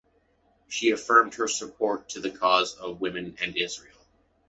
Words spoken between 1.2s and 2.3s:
her support to